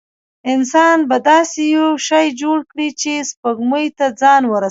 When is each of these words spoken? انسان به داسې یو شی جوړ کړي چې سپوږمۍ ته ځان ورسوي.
انسان 0.53 0.97
به 1.09 1.17
داسې 1.29 1.61
یو 1.75 1.87
شی 2.07 2.25
جوړ 2.41 2.59
کړي 2.71 2.89
چې 3.01 3.11
سپوږمۍ 3.29 3.87
ته 3.97 4.05
ځان 4.21 4.43
ورسوي. 4.45 4.59